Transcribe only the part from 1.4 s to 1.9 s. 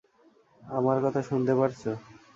পারছ?